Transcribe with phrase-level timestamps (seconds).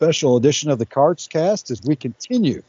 [0.00, 2.62] special edition of the Cards Cast as we continue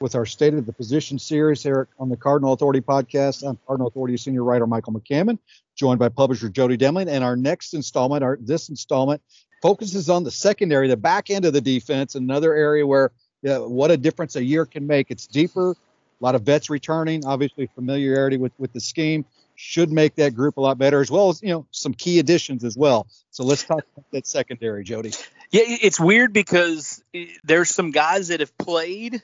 [0.00, 3.46] with our State of the Position series here on the Cardinal Authority podcast.
[3.46, 5.38] I'm Cardinal Authority senior writer Michael McCammon,
[5.76, 7.10] joined by publisher Jody Demling.
[7.10, 9.20] And our next installment, our this installment,
[9.60, 13.90] focuses on the secondary, the back end of the defense, another area where yeah, what
[13.90, 15.10] a difference a year can make.
[15.10, 19.26] It's deeper, a lot of vets returning, obviously familiarity with with the scheme
[19.60, 22.62] should make that group a lot better, as well as you know some key additions
[22.62, 23.08] as well.
[23.32, 25.10] So let's talk about that secondary, Jody.
[25.50, 27.02] Yeah, it's weird because
[27.42, 29.20] there's some guys that have played,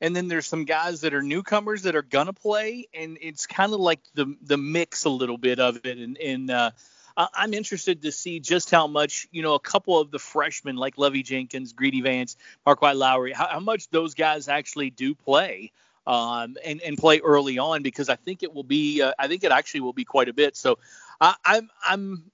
[0.00, 3.72] and then there's some guys that are newcomers that are gonna play, and it's kind
[3.72, 5.98] of like the the mix a little bit of it.
[5.98, 6.72] And, and uh,
[7.16, 10.98] I'm interested to see just how much you know a couple of the freshmen like
[10.98, 15.70] Lovey Jenkins, Greedy Vance, Marquis Lowery, how, how much those guys actually do play.
[16.06, 19.42] Um, and, and play early on because I think it will be uh, I think
[19.42, 20.56] it actually will be quite a bit.
[20.56, 20.78] So
[21.20, 22.30] I, I'm I'm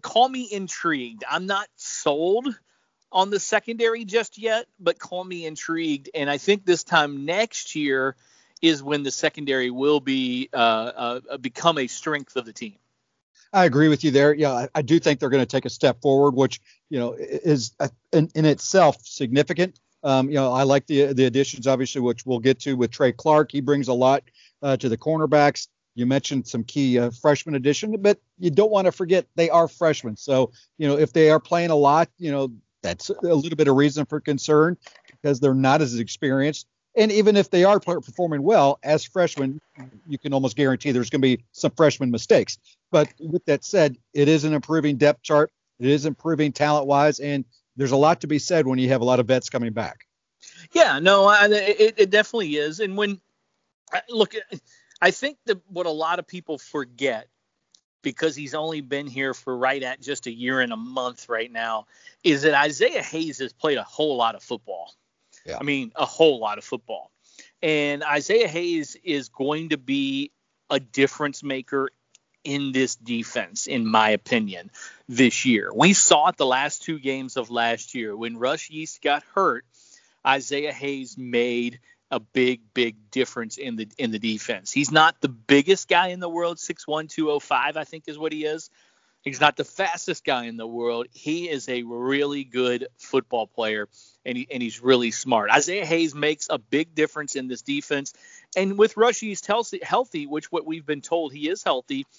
[0.00, 1.24] call me intrigued.
[1.30, 2.48] I'm not sold
[3.12, 6.10] on the secondary just yet, but call me intrigued.
[6.14, 8.16] And I think this time next year
[8.60, 12.76] is when the secondary will be uh, uh, become a strength of the team.
[13.52, 14.32] I agree with you there.
[14.32, 17.14] Yeah, I, I do think they're going to take a step forward, which you know
[17.18, 19.78] is uh, in, in itself significant.
[20.04, 23.12] Um, you know, I like the the additions, obviously, which we'll get to with Trey
[23.12, 23.52] Clark.
[23.52, 24.24] He brings a lot
[24.62, 25.68] uh, to the cornerbacks.
[25.94, 29.68] You mentioned some key uh, freshman addition, but you don't want to forget they are
[29.68, 30.16] freshmen.
[30.16, 32.50] So, you know, if they are playing a lot, you know,
[32.82, 36.66] that's a little bit of reason for concern because they're not as experienced.
[36.96, 39.60] And even if they are performing well as freshmen,
[40.06, 42.58] you can almost guarantee there's going to be some freshman mistakes.
[42.90, 45.50] But with that said, it is an improving depth chart.
[45.78, 47.44] It is improving talent wise, and
[47.76, 50.06] there's a lot to be said when you have a lot of vets coming back.
[50.72, 52.80] Yeah, no, I, it, it definitely is.
[52.80, 53.20] And when
[54.08, 54.34] look,
[55.00, 57.28] I think that what a lot of people forget
[58.02, 61.50] because he's only been here for right at just a year and a month right
[61.50, 61.86] now,
[62.24, 64.92] is that Isaiah Hayes has played a whole lot of football.
[65.46, 65.58] Yeah.
[65.60, 67.12] I mean, a whole lot of football.
[67.62, 70.32] And Isaiah Hayes is going to be
[70.68, 71.90] a difference maker
[72.44, 74.70] in this defense, in my opinion,
[75.08, 75.70] this year.
[75.74, 78.16] We saw it the last two games of last year.
[78.16, 79.64] When Russ Yeast got hurt,
[80.26, 81.80] Isaiah Hayes made–
[82.12, 84.70] a big, big difference in the in the defense.
[84.70, 88.44] He's not the biggest guy in the world, 6'1", 205, I think is what he
[88.44, 88.68] is.
[89.22, 91.06] He's not the fastest guy in the world.
[91.12, 93.88] He is a really good football player,
[94.26, 95.50] and, he, and he's really smart.
[95.50, 98.12] Isaiah Hayes makes a big difference in this defense.
[98.56, 102.06] And with Russ Yeast healthy, healthy, which what we've been told he is healthy–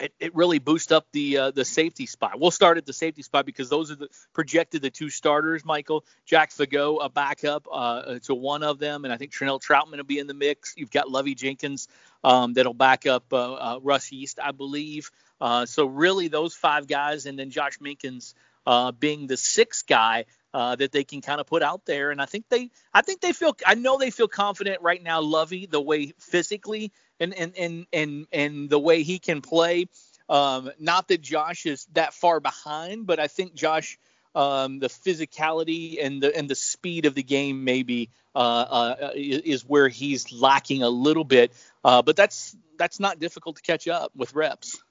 [0.00, 2.40] it, it really boosts up the uh, the safety spot.
[2.40, 5.64] We'll start at the safety spot because those are the projected the two starters.
[5.64, 9.98] Michael Jack Fagot, a backup uh, to one of them, and I think Trenell Troutman
[9.98, 10.74] will be in the mix.
[10.76, 11.88] You've got Lovey Jenkins
[12.24, 15.10] um, that'll back up uh, uh Russ Yeast, I believe.
[15.40, 18.34] Uh, so really those five guys, and then Josh Minkins
[18.66, 20.26] uh, being the sixth guy.
[20.52, 23.32] That they can kind of put out there, and I think they, I think they
[23.32, 25.20] feel, I know they feel confident right now.
[25.20, 29.86] Lovey, the way physically and and and and and the way he can play.
[30.28, 33.98] Um, not that Josh is that far behind, but I think Josh,
[34.34, 39.64] um, the physicality and the and the speed of the game maybe uh, uh, is
[39.66, 41.52] where he's lacking a little bit.
[41.84, 44.82] Uh, but that's that's not difficult to catch up with reps.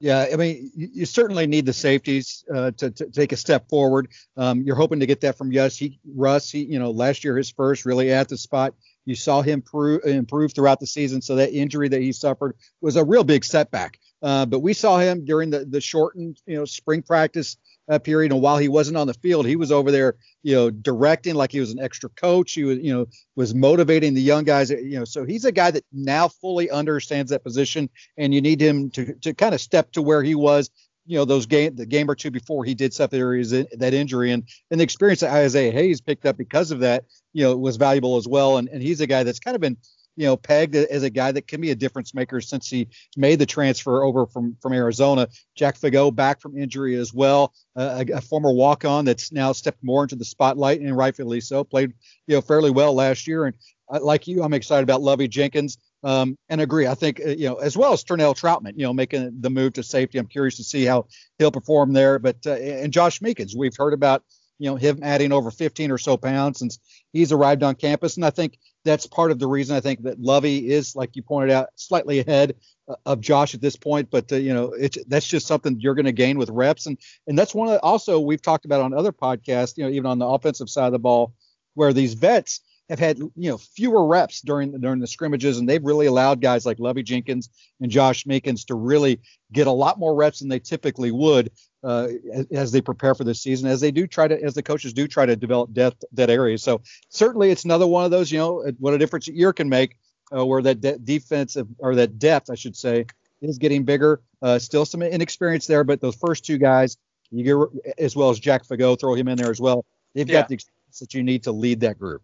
[0.00, 3.68] Yeah, I mean, you, you certainly need the safeties uh, to, to, take a step
[3.68, 4.08] forward.
[4.36, 5.76] Um, you're hoping to get that from Russ.
[5.76, 8.74] He, Russ, he, you know, last year his first really at the spot.
[9.08, 9.62] You saw him
[10.04, 11.22] improve, throughout the season.
[11.22, 13.98] So that injury that he suffered was a real big setback.
[14.22, 17.56] Uh, but we saw him during the, the shortened, you know, spring practice
[17.88, 18.32] uh, period.
[18.32, 21.52] And while he wasn't on the field, he was over there, you know, directing like
[21.52, 22.52] he was an extra coach.
[22.52, 24.68] He was, you know, was motivating the young guys.
[24.70, 27.88] You know, so he's a guy that now fully understands that position,
[28.18, 30.70] and you need him to to kind of step to where he was
[31.08, 34.44] you know those game the game or two before he did suffer that injury and
[34.70, 38.16] and the experience that Isaiah Hayes picked up because of that you know was valuable
[38.16, 39.76] as well and and he's a guy that's kind of been
[40.18, 43.38] you know pegged as a guy that can be a difference maker since he made
[43.38, 45.28] the transfer over from from Arizona.
[45.54, 49.52] Jack Fagot back from injury as well, uh, a, a, former walk on that's now
[49.52, 51.62] stepped more into the spotlight and rightfully so.
[51.62, 51.92] Played
[52.26, 53.54] you know fairly well last year and
[54.00, 55.78] like you, I'm excited about Lovey Jenkins.
[56.04, 56.86] Um, and agree.
[56.86, 59.72] I think uh, you know as well as Trenell Troutman, you know, making the move
[59.74, 60.18] to safety.
[60.18, 61.06] I'm curious to see how
[61.38, 62.18] he'll perform there.
[62.20, 64.22] But uh, and Josh Minkins, we've heard about
[64.58, 66.78] you know, him adding over 15 or so pounds since
[67.12, 68.16] he's arrived on campus.
[68.16, 71.22] And I think that's part of the reason I think that Lovey is, like you
[71.22, 72.56] pointed out, slightly ahead
[72.88, 74.10] uh, of Josh at this point.
[74.10, 76.98] But uh, you know, it's that's just something you're going to gain with reps, and
[77.26, 79.76] and that's one of the, also we've talked about on other podcasts.
[79.76, 81.32] You know, even on the offensive side of the ball,
[81.74, 85.68] where these vets have had you know fewer reps during the, during the scrimmages, and
[85.68, 87.50] they've really allowed guys like Lovie Jenkins
[87.80, 89.20] and Josh Minkins to really
[89.52, 91.50] get a lot more reps than they typically would
[91.84, 94.62] uh, as, as, they prepare for this season, as they do try to, as the
[94.62, 96.58] coaches do try to develop depth that area.
[96.58, 99.68] So certainly, it's another one of those, you know, what a difference a year can
[99.68, 99.96] make,
[100.36, 103.06] uh, where that de- defensive or that depth, I should say,
[103.40, 104.20] is getting bigger.
[104.42, 106.96] Uh, still some inexperience there, but those first two guys,
[107.30, 109.84] you get as well as Jack Fagot, throw him in there as well.
[110.14, 110.40] They've yeah.
[110.40, 112.22] got the experience that you need to lead that group.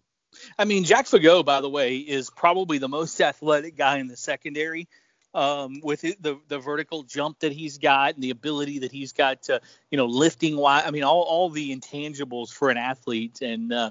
[0.58, 4.16] I mean, Jack Fagot, by the way, is probably the most athletic guy in the
[4.16, 4.88] secondary
[5.34, 9.42] um, with the the vertical jump that he's got and the ability that he's got
[9.44, 9.60] to
[9.90, 10.84] you know lifting wide.
[10.86, 13.72] I mean all all the intangibles for an athlete and.
[13.72, 13.90] Uh,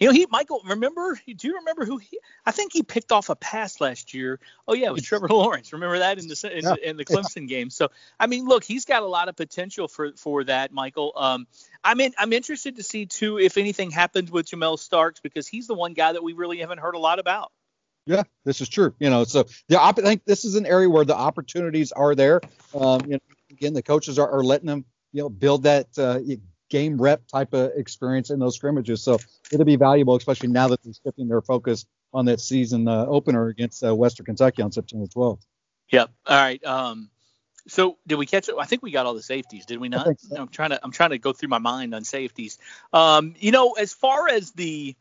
[0.00, 0.60] you know, he Michael.
[0.64, 1.18] Remember?
[1.26, 2.18] Do you remember who he?
[2.44, 4.40] I think he picked off a pass last year.
[4.66, 5.72] Oh yeah, it was Trevor Lawrence.
[5.72, 6.74] Remember that in the in, yeah.
[6.82, 7.70] in the Clemson game.
[7.70, 11.12] So I mean, look, he's got a lot of potential for for that, Michael.
[11.14, 11.46] Um,
[11.84, 15.66] I'm in, I'm interested to see too if anything happens with Jamel Starks because he's
[15.66, 17.52] the one guy that we really haven't heard a lot about.
[18.06, 18.94] Yeah, this is true.
[18.98, 22.40] You know, so the I think this is an area where the opportunities are there.
[22.74, 23.20] Um, you know,
[23.50, 26.18] again, the coaches are, are letting them, you know, build that uh,
[26.74, 29.00] game rep type of experience in those scrimmages.
[29.00, 29.20] So
[29.52, 33.46] it'll be valuable, especially now that they're shifting their focus on that season uh, opener
[33.46, 35.38] against uh, Western Kentucky on September 12th.
[35.92, 36.10] Yep.
[36.26, 36.64] All right.
[36.64, 37.10] Um,
[37.68, 38.56] so did we catch it?
[38.58, 40.18] I think we got all the safeties, did we not?
[40.18, 40.36] So.
[40.36, 42.58] I'm trying to I'm trying to go through my mind on safeties.
[42.92, 44.96] Um, you know, as far as the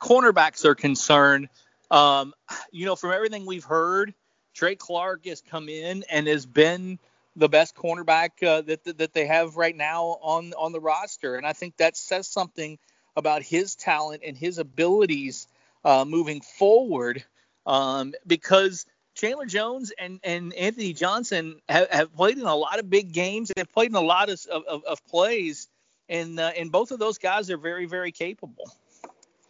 [0.00, 1.48] cornerbacks are concerned,
[1.90, 2.34] um,
[2.70, 4.14] you know, from everything we've heard,
[4.54, 7.00] Trey Clark has come in and has been
[7.36, 11.46] the best cornerback uh, that, that, they have right now on on the roster, and
[11.46, 12.78] I think that says something
[13.14, 15.46] about his talent and his abilities
[15.84, 17.24] uh, moving forward.
[17.66, 18.86] Um, because
[19.16, 23.50] Chandler Jones and, and Anthony Johnson have, have, played in a lot of big games.
[23.56, 25.68] They've played in a lot of, of, of plays,
[26.08, 28.70] and uh, and both of those guys are very very capable.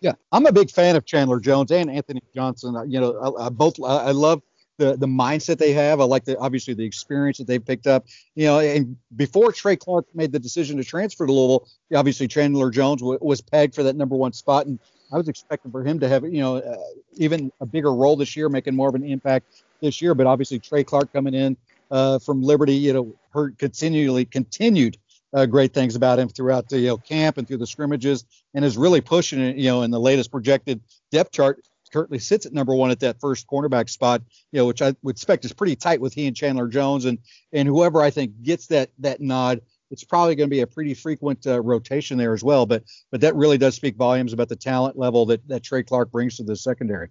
[0.00, 2.76] Yeah, I'm a big fan of Chandler Jones and Anthony Johnson.
[2.86, 4.42] You know, I, I both I love
[4.78, 6.00] the the mindset they have.
[6.00, 8.06] I like the obviously the experience that they picked up.
[8.34, 12.70] You know, and before Trey Clark made the decision to transfer to Louisville, obviously Chandler
[12.70, 14.78] Jones w- was pegged for that number one spot, and
[15.12, 16.76] I was expecting for him to have you know uh,
[17.14, 20.14] even a bigger role this year, making more of an impact this year.
[20.14, 21.56] But obviously Trey Clark coming in
[21.90, 24.98] uh, from Liberty, you know, heard continually continued
[25.34, 28.24] uh, great things about him throughout the you know, camp and through the scrimmages,
[28.54, 29.56] and is really pushing it.
[29.56, 30.80] You know, in the latest projected
[31.10, 31.60] depth chart,
[31.92, 34.22] currently sits at number one at that first cornerback spot.
[34.52, 37.18] You know, which I would expect is pretty tight with he and Chandler Jones, and
[37.52, 39.60] and whoever I think gets that that nod.
[39.88, 43.20] It's probably going to be a pretty frequent uh, rotation there as well, but but
[43.20, 46.42] that really does speak volumes about the talent level that, that Trey Clark brings to
[46.42, 47.10] the secondary.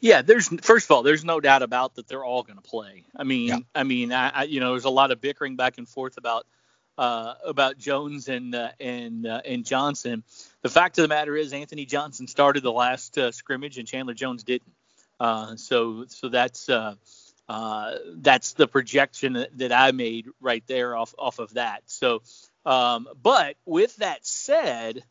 [0.00, 3.04] Yeah, there's first of all, there's no doubt about that they're all going to play.
[3.14, 3.58] I mean, yeah.
[3.74, 6.46] I mean, I, I, you know, there's a lot of bickering back and forth about
[6.96, 10.24] uh, about Jones and uh, and uh, and Johnson.
[10.62, 14.14] The fact of the matter is, Anthony Johnson started the last uh, scrimmage and Chandler
[14.14, 14.72] Jones didn't.
[15.20, 16.94] Uh, so so that's uh,
[18.16, 21.82] that's the projection that, that, I made right there off off of that.
[21.86, 22.22] So,
[22.66, 25.02] um, but with that said,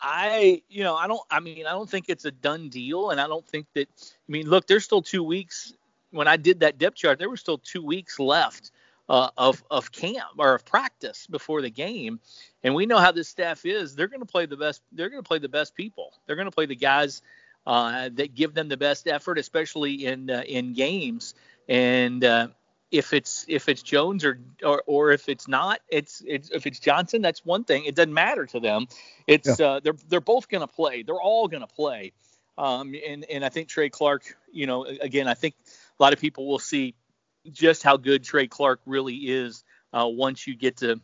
[0.00, 3.20] I you know I don't I mean I don't think it's a done deal, and
[3.20, 5.74] I don't think that I mean look, there's still two weeks.
[6.10, 8.72] When I did that depth chart, there were still two weeks left
[9.10, 12.20] uh, of of camp or of practice before the game,
[12.62, 13.96] and we know how this staff is.
[13.96, 14.82] They're going to play the best.
[14.92, 16.12] They're going to play the best people.
[16.26, 17.20] They're going to play the guys
[17.66, 21.34] uh, that give them the best effort, especially in uh, in games.
[21.68, 22.48] And uh,
[22.92, 26.78] if it's if it's Jones or, or or if it's not, it's it's if it's
[26.78, 27.86] Johnson, that's one thing.
[27.86, 28.86] It doesn't matter to them.
[29.26, 29.66] It's yeah.
[29.66, 31.02] uh, they're they're both going to play.
[31.02, 32.12] They're all going to play.
[32.56, 35.56] Um, and and I think Trey Clark, you know, again, I think
[35.98, 36.94] a lot of people will see
[37.52, 41.00] just how good Trey Clark really is uh, once you get to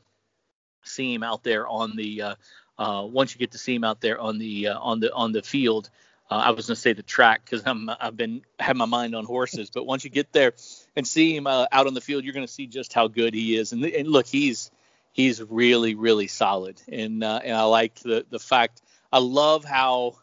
[0.85, 2.35] see him out there on the uh,
[2.79, 5.33] uh, once you get to see him out there on the uh, on the on
[5.33, 5.91] the field.
[6.29, 9.25] Uh, I was gonna say the track because I'm I've been have my mind on
[9.25, 10.55] horses, but once you get there
[10.97, 13.57] and see him uh, out on the field, you're gonna see just how good he
[13.57, 13.73] is.
[13.73, 14.71] And, and look, he's
[15.13, 20.17] he's really really solid, and and I like the the fact I love how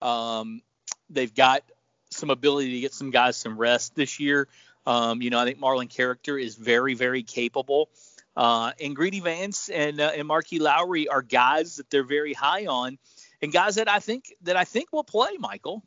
[0.00, 0.62] um,
[1.10, 1.62] they've got
[2.10, 4.48] some ability to get some guys some rest this year.
[4.86, 7.90] Um, you know, I think Marlon Character is very, very capable.
[8.36, 12.66] Uh, and Greedy Vance and uh, and Marquis Lowry are guys that they're very high
[12.66, 12.98] on,
[13.42, 15.32] and guys that I think that I think will play.
[15.38, 15.84] Michael.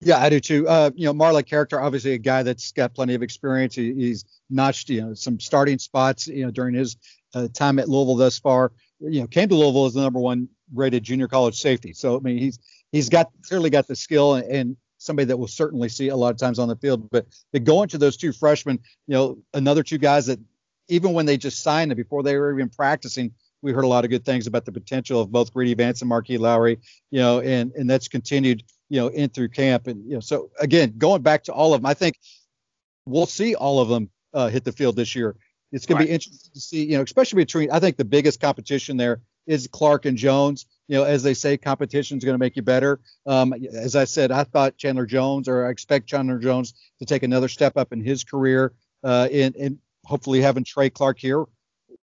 [0.00, 0.66] Yeah, I do too.
[0.68, 3.74] Uh, you know, Marlon Character, obviously a guy that's got plenty of experience.
[3.74, 6.96] He, he's notched you know some starting spots you know during his
[7.34, 8.72] uh, time at Louisville thus far.
[9.00, 11.92] you know, came to Louisville as the number one rated junior college safety.
[11.92, 12.58] So I mean, he's
[12.92, 16.30] he's got clearly got the skill and, and somebody that we'll certainly see a lot
[16.30, 17.10] of times on the field.
[17.10, 20.40] But to go into those two freshmen, you know, another two guys that
[20.88, 23.32] even when they just signed it before they were even practicing,
[23.62, 26.08] we heard a lot of good things about the potential of both Greedy Vance and
[26.08, 26.78] Marquis Lowry,
[27.10, 29.86] you know, and and that's continued, you know, in through camp.
[29.86, 32.18] And you know, so again, going back to all of them, I think
[33.06, 35.36] we'll see all of them uh, hit the field this year.
[35.72, 36.04] It's going right.
[36.04, 37.70] to be interesting to see, you know, especially between.
[37.70, 40.66] I think the biggest competition there is Clark and Jones.
[40.88, 43.00] You know, as they say, competition is going to make you better.
[43.26, 47.22] Um, as I said, I thought Chandler Jones, or I expect Chandler Jones to take
[47.22, 48.72] another step up in his career,
[49.02, 51.44] uh, in, in hopefully having Trey Clark here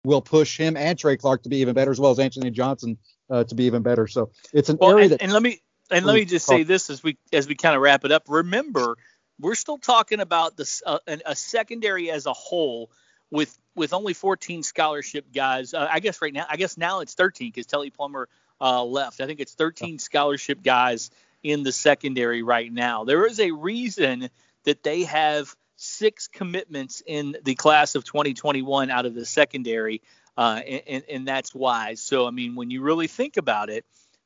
[0.05, 2.99] will push him and Trey Clark to be even better, as well as Anthony Johnson
[3.31, 4.07] uh, to be even better.
[4.07, 5.23] So it's an well, area and, that.
[5.23, 7.83] And let me and let me just say this as we as we kind of
[7.83, 8.25] wrap it up.
[8.29, 8.97] Remember,
[9.41, 12.91] we're still talking about this uh, a secondary as a whole
[13.31, 15.73] with with only 14 scholarship guys.
[15.73, 18.29] Uh, I guess right now, I guess now it's 13 because Telly Plummer
[18.61, 19.21] uh, left.
[19.21, 21.11] I think it's 13 scholarship guys
[21.43, 23.05] in the secondary right now.
[23.05, 24.29] There is a reason
[24.65, 30.03] that they have six commitments in the class of 2021 out of the secondary,
[30.37, 31.95] uh, and, and, that's why.
[31.95, 33.85] So, I mean, when you really think about it,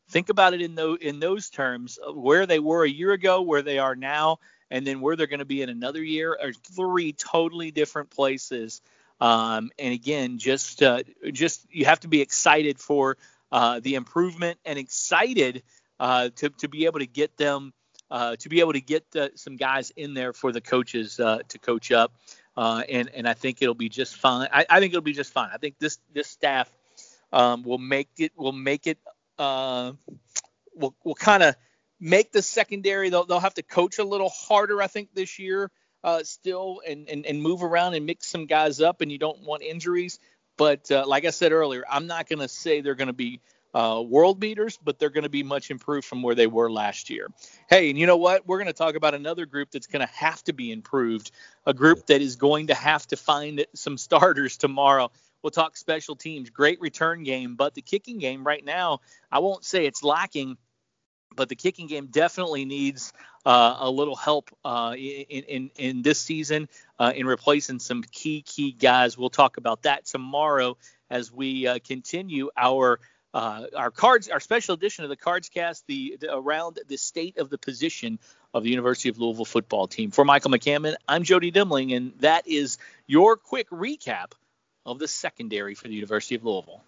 [0.08, 3.62] think about it in those in those terms, where they were a year ago, where
[3.62, 4.38] they are now,
[4.70, 8.80] and then where they're going to be in another year are three totally different places.
[9.22, 13.18] Um, and again, just uh, just you have to be excited for
[13.52, 15.62] uh, the improvement and excited
[16.00, 17.72] uh, to to be able to get them
[18.10, 19.04] uh, to be able to get
[19.36, 22.12] some guys in there for the coaches uh, to coach up.
[22.56, 24.48] Uh, and and I think it'll be just fine.
[24.52, 25.50] I, I, think it'll be just fine.
[25.54, 26.68] I think this this staff
[27.32, 28.98] um, will make it will make it
[29.38, 29.92] uh,
[30.74, 31.54] will will kind of
[32.00, 33.08] make the secondary.
[33.08, 34.82] They'll they'll have to coach a little harder.
[34.82, 35.70] I think this year
[36.04, 39.00] uh, still and, and and move around and mix some guys up.
[39.00, 40.18] And you don't want injuries.
[40.56, 43.40] But uh, like I said earlier, I'm not going to say they're going to be
[43.74, 47.10] uh, world beaters, but they're going to be much improved from where they were last
[47.10, 47.28] year.
[47.68, 48.46] Hey, and you know what?
[48.46, 51.30] We're going to talk about another group that's going to have to be improved,
[51.66, 55.10] a group that is going to have to find some starters tomorrow.
[55.42, 59.64] We'll talk special teams, great return game, but the kicking game right now, I won't
[59.64, 60.56] say it's lacking,
[61.36, 63.12] but the kicking game definitely needs
[63.44, 68.42] uh, a little help uh, in, in, in this season uh, in replacing some key
[68.42, 69.18] key guys.
[69.18, 70.76] We'll talk about that tomorrow
[71.10, 73.00] as we uh, continue our
[73.34, 77.38] uh, our cards, our special edition of the Cards Cast, the, the, around the state
[77.38, 78.18] of the position
[78.52, 80.10] of the University of Louisville football team.
[80.10, 84.32] For Michael McCammon, I'm Jody Demling, and that is your quick recap
[84.84, 86.82] of the secondary for the University of Louisville.